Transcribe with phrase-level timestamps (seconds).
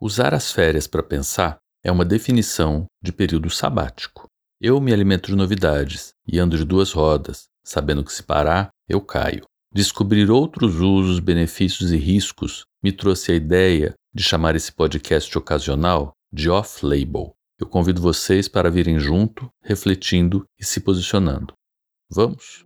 [0.00, 4.28] Usar as férias para pensar é uma definição de período sabático.
[4.60, 9.00] Eu me alimento de novidades e ando de duas rodas, sabendo que se parar, eu
[9.00, 9.42] caio.
[9.74, 16.12] Descobrir outros usos, benefícios e riscos me trouxe a ideia de chamar esse podcast ocasional
[16.32, 17.32] de off-label.
[17.58, 21.54] Eu convido vocês para virem junto, refletindo e se posicionando.
[22.08, 22.64] Vamos?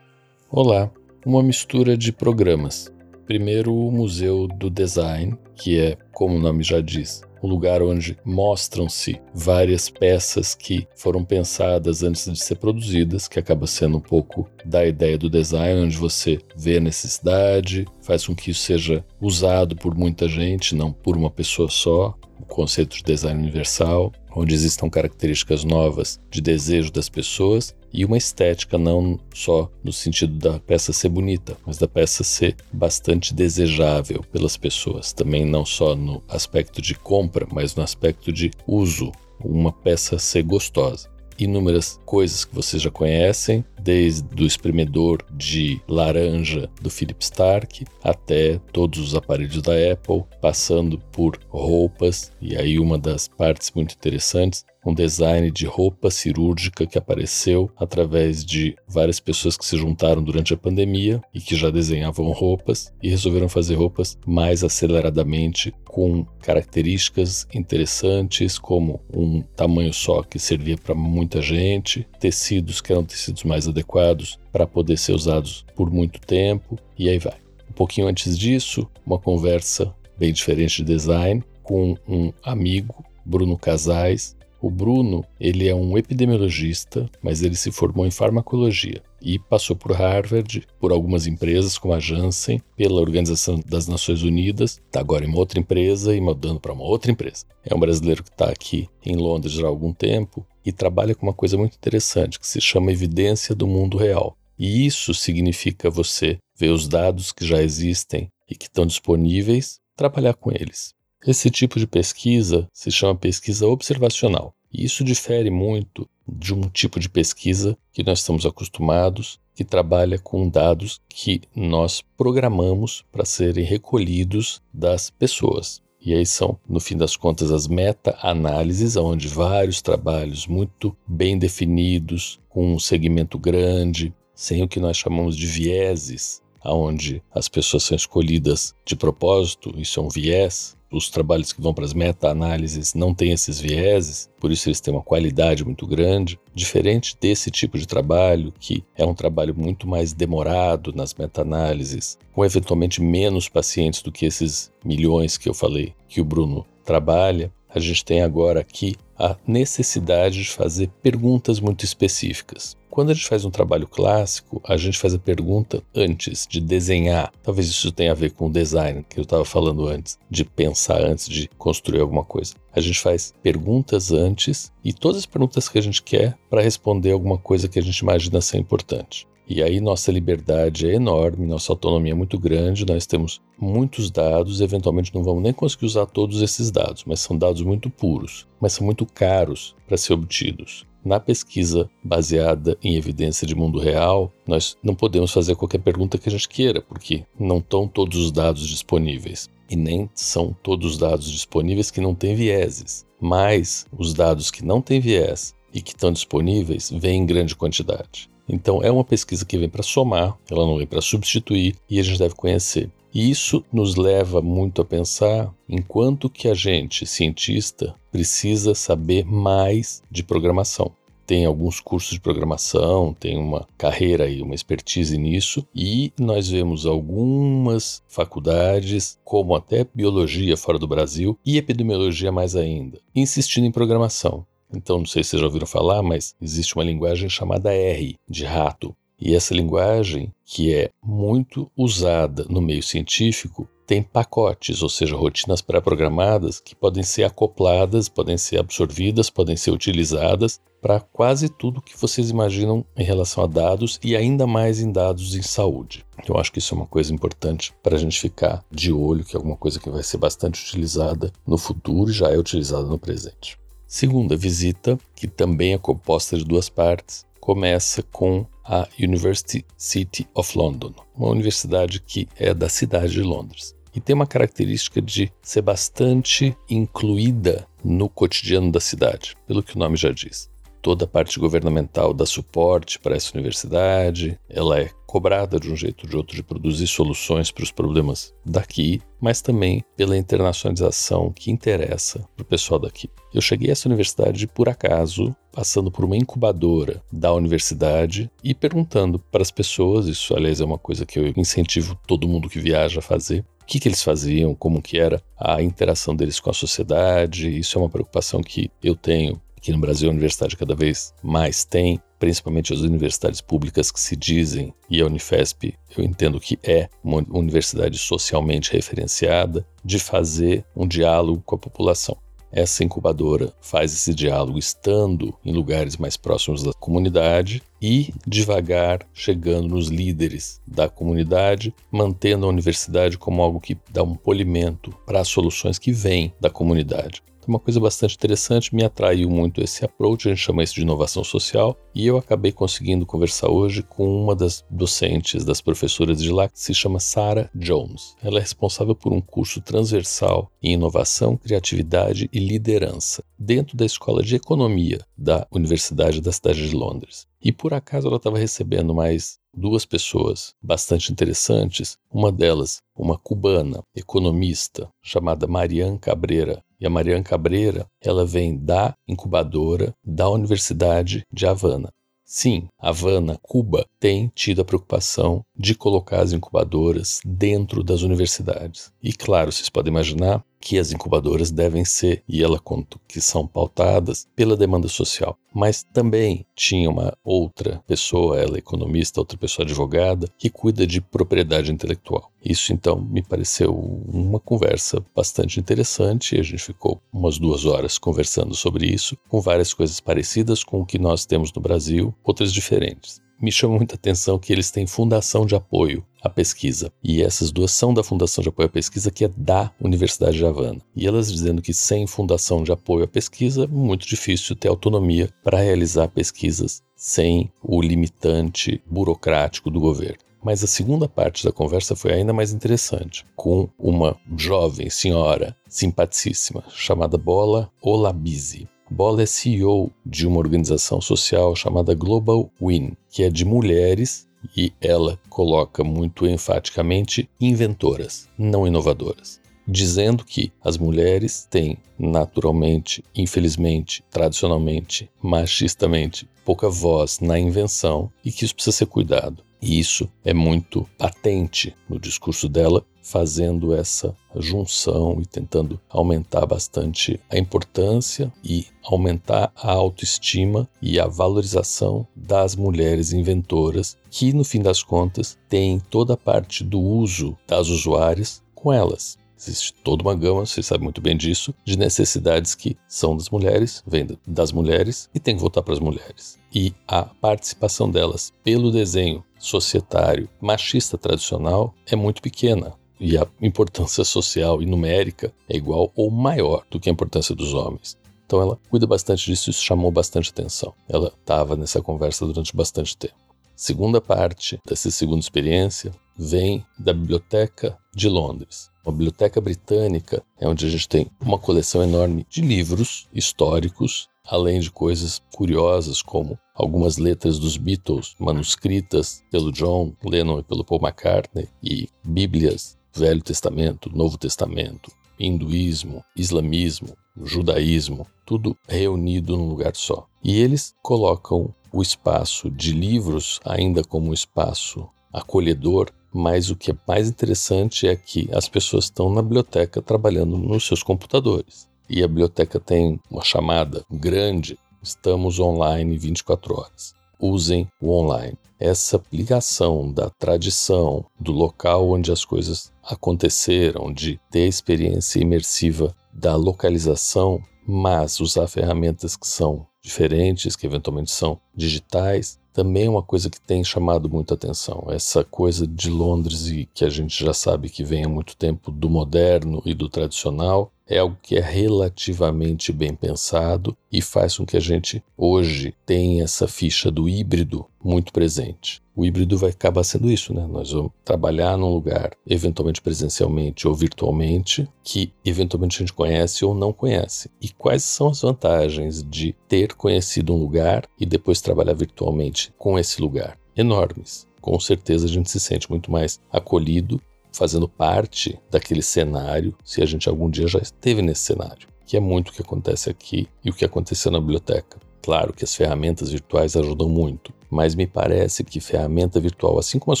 [0.54, 0.90] Olá,
[1.24, 2.92] uma mistura de programas.
[3.24, 8.18] Primeiro, o Museu do Design, que é, como o nome já diz, um lugar onde
[8.22, 14.46] mostram-se várias peças que foram pensadas antes de ser produzidas, que acaba sendo um pouco
[14.62, 19.74] da ideia do design, onde você vê a necessidade, faz com que isso seja usado
[19.74, 24.90] por muita gente, não por uma pessoa só, o conceito de design universal, onde existam
[24.90, 30.92] características novas de desejo das pessoas e uma estética não só no sentido da peça
[30.92, 36.80] ser bonita, mas da peça ser bastante desejável pelas pessoas, também não só no aspecto
[36.80, 39.12] de compra, mas no aspecto de uso,
[39.44, 41.10] uma peça ser gostosa.
[41.38, 48.60] Inúmeras coisas que vocês já conhecem, desde o espremedor de laranja do Philip Stark até
[48.72, 54.64] todos os aparelhos da Apple, passando por roupas, e aí uma das partes muito interessantes
[54.84, 60.52] um design de roupa cirúrgica que apareceu através de várias pessoas que se juntaram durante
[60.52, 67.46] a pandemia e que já desenhavam roupas e resolveram fazer roupas mais aceleradamente com características
[67.54, 73.68] interessantes como um tamanho só que servia para muita gente, tecidos que eram tecidos mais
[73.68, 77.36] adequados para poder ser usados por muito tempo e aí vai.
[77.68, 84.36] Um pouquinho antes disso, uma conversa bem diferente de design com um amigo, Bruno Casais,
[84.62, 89.90] o Bruno, ele é um epidemiologista, mas ele se formou em farmacologia e passou por
[89.90, 95.28] Harvard, por algumas empresas como a Janssen, pela Organização das Nações Unidas, está agora em
[95.28, 97.44] uma outra empresa e mudando para uma outra empresa.
[97.64, 101.34] É um brasileiro que está aqui em Londres há algum tempo e trabalha com uma
[101.34, 104.36] coisa muito interessante que se chama evidência do mundo real.
[104.56, 110.34] E isso significa você ver os dados que já existem e que estão disponíveis, trabalhar
[110.34, 110.94] com eles.
[111.24, 116.98] Esse tipo de pesquisa se chama pesquisa observacional, e isso difere muito de um tipo
[116.98, 123.64] de pesquisa que nós estamos acostumados, que trabalha com dados que nós programamos para serem
[123.64, 125.82] recolhidos das pessoas.
[126.04, 132.40] E aí são, no fim das contas, as meta-análises, onde vários trabalhos muito bem definidos,
[132.48, 137.96] com um segmento grande, sem o que nós chamamos de vieses, onde as pessoas são
[137.96, 143.14] escolhidas de propósito, isso é um viés, os trabalhos que vão para as meta-análises não
[143.14, 147.86] têm esses vieses, por isso eles têm uma qualidade muito grande, diferente desse tipo de
[147.86, 154.12] trabalho, que é um trabalho muito mais demorado nas meta-análises, com eventualmente menos pacientes do
[154.12, 157.50] que esses milhões que eu falei que o Bruno trabalha.
[157.74, 162.76] A gente tem agora aqui a necessidade de fazer perguntas muito específicas.
[162.90, 167.32] Quando a gente faz um trabalho clássico, a gente faz a pergunta antes de desenhar.
[167.42, 171.00] Talvez isso tenha a ver com o design que eu estava falando antes, de pensar
[171.00, 172.54] antes de construir alguma coisa.
[172.74, 177.12] A gente faz perguntas antes e todas as perguntas que a gente quer para responder
[177.12, 179.26] alguma coisa que a gente imagina ser importante.
[179.54, 184.62] E aí nossa liberdade é enorme, nossa autonomia é muito grande, nós temos muitos dados,
[184.62, 188.72] eventualmente não vamos nem conseguir usar todos esses dados, mas são dados muito puros, mas
[188.72, 190.86] são muito caros para ser obtidos.
[191.04, 196.30] Na pesquisa baseada em evidência de mundo real, nós não podemos fazer qualquer pergunta que
[196.30, 199.50] a gente queira, porque não estão todos os dados disponíveis.
[199.68, 203.04] E nem são todos os dados disponíveis que não têm vieses.
[203.20, 208.31] Mas os dados que não têm viés e que estão disponíveis vêm em grande quantidade.
[208.48, 212.02] Então é uma pesquisa que vem para somar, ela não vem para substituir e a
[212.02, 212.90] gente deve conhecer.
[213.14, 219.24] E isso nos leva muito a pensar em quanto que a gente, cientista, precisa saber
[219.24, 220.92] mais de programação.
[221.26, 226.84] Tem alguns cursos de programação, tem uma carreira e uma expertise nisso, e nós vemos
[226.84, 234.44] algumas faculdades, como até biologia fora do Brasil e epidemiologia mais ainda, insistindo em programação.
[234.74, 238.44] Então, não sei se vocês já ouviram falar, mas existe uma linguagem chamada R, de
[238.44, 245.14] rato, e essa linguagem, que é muito usada no meio científico, tem pacotes, ou seja,
[245.14, 251.80] rotinas pré-programadas que podem ser acopladas, podem ser absorvidas, podem ser utilizadas para quase tudo
[251.80, 256.04] que vocês imaginam em relação a dados e ainda mais em dados em saúde.
[256.26, 259.36] Eu acho que isso é uma coisa importante para a gente ficar de olho, que
[259.36, 262.98] é alguma coisa que vai ser bastante utilizada no futuro e já é utilizada no
[262.98, 263.61] presente.
[263.94, 270.56] Segunda visita, que também é composta de duas partes, começa com a University City of
[270.56, 273.76] London, uma universidade que é da cidade de Londres.
[273.94, 279.78] E tem uma característica de ser bastante incluída no cotidiano da cidade, pelo que o
[279.78, 280.50] nome já diz
[280.82, 286.04] toda a parte governamental dá suporte para essa universidade, ela é cobrada de um jeito
[286.04, 291.50] ou de outro de produzir soluções para os problemas daqui, mas também pela internacionalização que
[291.50, 293.08] interessa para o pessoal daqui.
[293.32, 299.18] Eu cheguei a essa universidade por acaso, passando por uma incubadora da universidade e perguntando
[299.18, 302.98] para as pessoas, isso aliás é uma coisa que eu incentivo todo mundo que viaja
[302.98, 306.54] a fazer, o que, que, eles faziam, como que era a interação deles com a
[306.54, 307.48] sociedade.
[307.48, 311.64] Isso é uma preocupação que eu tenho Aqui no Brasil, a universidade cada vez mais
[311.64, 316.88] tem, principalmente as universidades públicas que se dizem, e a Unifesp eu entendo que é
[317.00, 322.18] uma universidade socialmente referenciada, de fazer um diálogo com a população.
[322.50, 329.68] Essa incubadora faz esse diálogo estando em lugares mais próximos da comunidade e devagar chegando
[329.68, 335.28] nos líderes da comunidade, mantendo a universidade como algo que dá um polimento para as
[335.28, 337.22] soluções que vêm da comunidade.
[337.46, 341.24] Uma coisa bastante interessante, me atraiu muito esse approach, a gente chama isso de inovação
[341.24, 346.48] social, e eu acabei conseguindo conversar hoje com uma das docentes, das professoras de lá,
[346.48, 348.14] que se chama Sarah Jones.
[348.22, 354.22] Ela é responsável por um curso transversal em inovação, criatividade e liderança, dentro da Escola
[354.22, 357.26] de Economia da Universidade da cidade de Londres.
[357.42, 363.82] E por acaso ela estava recebendo mais duas pessoas bastante interessantes, uma delas, uma cubana
[363.94, 371.46] economista chamada Marian Cabreira, e a Mariana Cabreira, ela vem da incubadora da Universidade de
[371.46, 371.92] Havana.
[372.24, 378.92] Sim, Havana, Cuba, tem tido a preocupação de colocar as incubadoras dentro das universidades.
[379.00, 383.44] E claro, vocês podem imaginar que as incubadoras devem ser, e ela conta que são
[383.44, 385.36] pautadas pela demanda social.
[385.52, 391.00] Mas também tinha uma outra pessoa, ela é economista, outra pessoa advogada, que cuida de
[391.00, 392.30] propriedade intelectual.
[392.42, 396.38] Isso então me pareceu uma conversa bastante interessante.
[396.38, 400.86] A gente ficou umas duas horas conversando sobre isso, com várias coisas parecidas com o
[400.86, 405.44] que nós temos no Brasil, outras diferentes me chama muita atenção que eles têm fundação
[405.44, 406.92] de apoio à pesquisa.
[407.02, 410.46] E essas duas são da Fundação de Apoio à Pesquisa, que é da Universidade de
[410.46, 410.80] Havana.
[410.94, 415.28] E elas dizendo que sem fundação de apoio à pesquisa, é muito difícil ter autonomia
[415.42, 420.18] para realizar pesquisas sem o limitante burocrático do governo.
[420.44, 426.64] Mas a segunda parte da conversa foi ainda mais interessante, com uma jovem senhora simpaticíssima
[426.68, 428.68] chamada Bola Olabizi.
[428.90, 434.72] Bola é CEO de uma organização social chamada Global Win, que é de mulheres e
[434.80, 445.10] ela coloca muito enfaticamente inventoras, não inovadoras, dizendo que as mulheres têm naturalmente, infelizmente, tradicionalmente,
[445.22, 449.42] machistamente, pouca voz na invenção e que isso precisa ser cuidado.
[449.60, 457.20] E isso é muito patente no discurso dela, fazendo essa junção e tentando aumentar bastante
[457.30, 464.60] a importância e aumentar a autoestima e a valorização das mulheres inventoras, que no fim
[464.60, 469.18] das contas têm toda a parte do uso das usuárias com elas.
[469.42, 473.82] Existe toda uma gama, você sabe muito bem disso, de necessidades que são das mulheres,
[473.84, 476.38] vêm das mulheres e tem que voltar para as mulheres.
[476.54, 482.74] E a participação delas pelo desenho societário machista tradicional é muito pequena.
[483.00, 487.52] E a importância social e numérica é igual ou maior do que a importância dos
[487.52, 487.96] homens.
[488.24, 490.72] Então ela cuida bastante disso isso chamou bastante atenção.
[490.88, 493.14] Ela estava nessa conversa durante bastante tempo.
[493.62, 498.68] Segunda parte dessa segunda experiência vem da Biblioteca de Londres.
[498.84, 504.58] A Biblioteca Britânica é onde a gente tem uma coleção enorme de livros históricos, além
[504.58, 510.80] de coisas curiosas como algumas letras dos Beatles manuscritas pelo John Lennon e pelo Paul
[510.82, 520.08] McCartney e bíblias Velho Testamento, Novo Testamento, hinduísmo, islamismo, judaísmo, tudo reunido num lugar só.
[520.24, 526.70] E eles colocam o espaço de livros ainda como um espaço acolhedor mas o que
[526.70, 531.68] é mais interessante é que as pessoas estão na biblioteca trabalhando nos seus computadores.
[531.88, 536.94] E a biblioteca tem uma chamada grande: estamos online 24 horas.
[537.18, 538.36] Usem o online.
[538.58, 545.94] Essa ligação da tradição, do local onde as coisas aconteceram, de ter a experiência imersiva
[546.12, 553.02] da localização, mas usar ferramentas que são diferentes, que eventualmente são digitais, também é uma
[553.02, 554.86] coisa que tem chamado muita atenção.
[554.88, 558.70] Essa coisa de Londres e que a gente já sabe que vem há muito tempo
[558.70, 564.44] do moderno e do tradicional, é algo que é relativamente bem pensado e faz com
[564.44, 568.82] que a gente hoje tenha essa ficha do híbrido muito presente.
[568.94, 570.46] O híbrido vai acabar sendo isso, né?
[570.46, 576.54] Nós vamos trabalhar num lugar, eventualmente presencialmente ou virtualmente, que eventualmente a gente conhece ou
[576.54, 577.30] não conhece.
[577.40, 582.78] E quais são as vantagens de ter conhecido um lugar e depois trabalhar virtualmente com
[582.78, 583.38] esse lugar?
[583.56, 584.28] Enormes.
[584.42, 587.00] Com certeza a gente se sente muito mais acolhido,
[587.32, 592.00] fazendo parte daquele cenário, se a gente algum dia já esteve nesse cenário, que é
[592.00, 594.78] muito o que acontece aqui e o que aconteceu na biblioteca.
[595.02, 599.92] Claro que as ferramentas virtuais ajudam muito, mas me parece que ferramenta virtual, assim como
[599.92, 600.00] as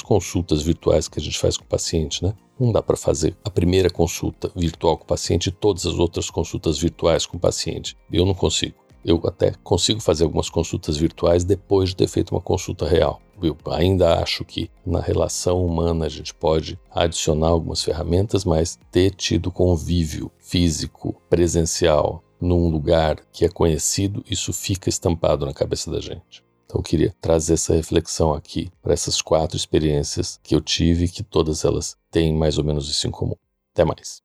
[0.00, 2.32] consultas virtuais que a gente faz com o paciente, né?
[2.58, 6.30] Não dá para fazer a primeira consulta virtual com o paciente e todas as outras
[6.30, 7.96] consultas virtuais com o paciente.
[8.12, 8.76] Eu não consigo.
[9.04, 13.20] Eu até consigo fazer algumas consultas virtuais depois de ter feito uma consulta real.
[13.42, 19.10] Eu ainda acho que na relação humana a gente pode adicionar algumas ferramentas, mas ter
[19.10, 26.00] tido convívio físico, presencial, num lugar que é conhecido, isso fica estampado na cabeça da
[26.00, 26.44] gente.
[26.64, 31.22] Então eu queria trazer essa reflexão aqui para essas quatro experiências que eu tive, que
[31.22, 33.36] todas elas têm mais ou menos isso em comum.
[33.72, 34.22] Até mais.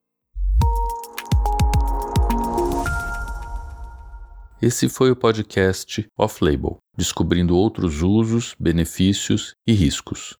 [4.59, 10.35] Esse foi o podcast Off-Label, descobrindo outros usos, benefícios e riscos.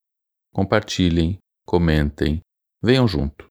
[0.51, 2.41] Compartilhem, comentem,
[2.81, 3.47] venham junto.